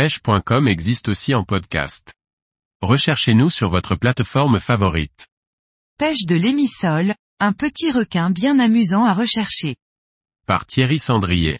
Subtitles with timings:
[0.00, 2.14] pêche.com existe aussi en podcast.
[2.80, 5.28] Recherchez-nous sur votre plateforme favorite.
[5.98, 9.76] Pêche de l'émissol, un petit requin bien amusant à rechercher.
[10.46, 11.58] Par Thierry Sandrier.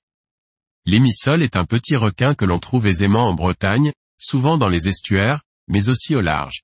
[0.86, 5.42] L'émissol est un petit requin que l'on trouve aisément en Bretagne, souvent dans les estuaires,
[5.68, 6.62] mais aussi au large.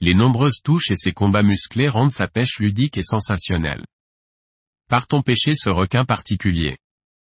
[0.00, 3.84] Les nombreuses touches et ses combats musclés rendent sa pêche ludique et sensationnelle.
[4.88, 6.78] Partons pêcher ce requin particulier.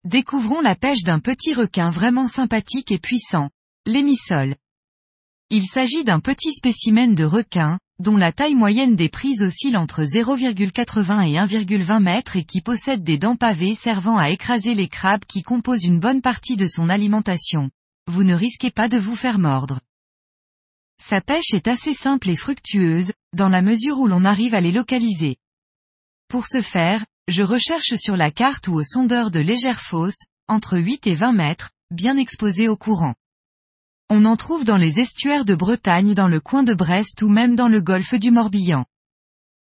[0.06, 3.50] Découvrons la pêche d'un petit requin vraiment sympathique et puissant,
[3.86, 4.58] l'émissol.
[5.50, 10.04] Il s'agit d'un petit spécimen de requin, dont la taille moyenne des prises oscille entre
[10.04, 15.24] 0,80 et 1,20 mètres et qui possède des dents pavées servant à écraser les crabes
[15.26, 17.70] qui composent une bonne partie de son alimentation.
[18.08, 19.80] Vous ne risquez pas de vous faire mordre.
[21.02, 24.74] Sa pêche est assez simple et fructueuse, dans la mesure où l'on arrive à les
[24.74, 25.38] localiser.
[26.28, 30.78] Pour ce faire, je recherche sur la carte ou au sondeur de légère fosse, entre
[30.78, 33.16] 8 et 20 mètres, bien exposé au courant.
[34.10, 37.56] On en trouve dans les estuaires de Bretagne dans le coin de Brest ou même
[37.56, 38.86] dans le golfe du Morbihan.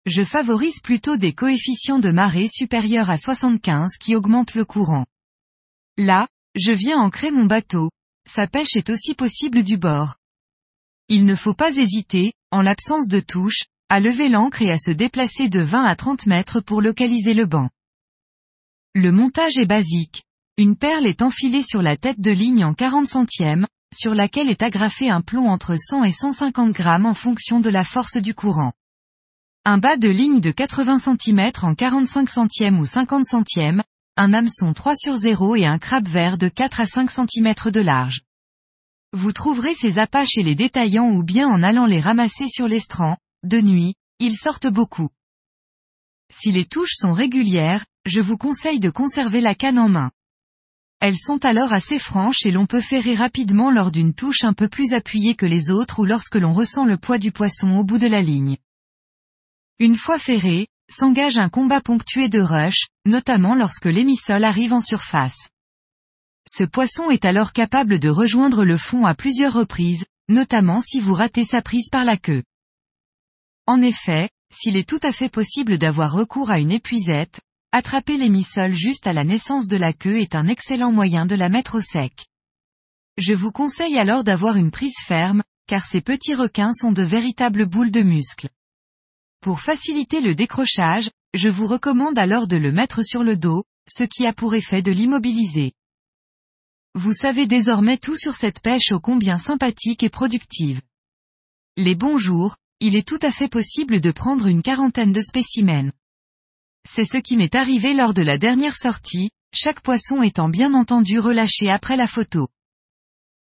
[0.07, 5.07] Je favorise plutôt des coefficients de marée supérieurs à 75 qui augmentent le courant.
[5.97, 7.91] Là, je viens ancrer mon bateau.
[8.29, 10.17] Sa pêche est aussi possible du bord.
[11.09, 14.91] Il ne faut pas hésiter, en l'absence de touche, à lever l'ancre et à se
[14.91, 17.69] déplacer de 20 à 30 mètres pour localiser le banc.
[18.95, 20.23] Le montage est basique.
[20.57, 24.63] Une perle est enfilée sur la tête de ligne en 40 centièmes, sur laquelle est
[24.63, 28.73] agrafé un plomb entre 100 et 150 grammes en fonction de la force du courant.
[29.65, 33.83] Un bas de ligne de 80 cm en 45 centièmes ou 50 centièmes,
[34.17, 37.81] un hameçon 3 sur 0 et un crabe vert de 4 à 5 cm de
[37.81, 38.21] large.
[39.13, 43.17] Vous trouverez ces appâts chez les détaillants ou bien en allant les ramasser sur l'estran,
[43.45, 45.09] de nuit, ils sortent beaucoup.
[46.33, 50.11] Si les touches sont régulières, je vous conseille de conserver la canne en main.
[51.01, 54.69] Elles sont alors assez franches et l'on peut ferrer rapidement lors d'une touche un peu
[54.69, 57.99] plus appuyée que les autres ou lorsque l'on ressent le poids du poisson au bout
[57.99, 58.57] de la ligne.
[59.79, 65.49] Une fois ferré, s'engage un combat ponctué de rush, notamment lorsque l'émissol arrive en surface.
[66.49, 71.15] Ce poisson est alors capable de rejoindre le fond à plusieurs reprises, notamment si vous
[71.15, 72.43] ratez sa prise par la queue.
[73.67, 77.41] En effet, s'il est tout à fait possible d'avoir recours à une épuisette,
[77.73, 81.49] attraper l'émissol juste à la naissance de la queue est un excellent moyen de la
[81.49, 82.27] mettre au sec.
[83.17, 87.67] Je vous conseille alors d'avoir une prise ferme, car ces petits requins sont de véritables
[87.67, 88.51] boules de muscles.
[89.41, 94.05] Pour faciliter le décrochage, je vous recommande alors de le mettre sur le dos, ce
[94.05, 95.73] qui a pour effet de l'immobiliser.
[96.95, 100.81] Vous savez désormais tout sur cette pêche ô combien sympathique et productive.
[101.77, 105.93] Les bons jours, il est tout à fait possible de prendre une quarantaine de spécimens.
[106.89, 111.19] C'est ce qui m'est arrivé lors de la dernière sortie, chaque poisson étant bien entendu
[111.19, 112.49] relâché après la photo.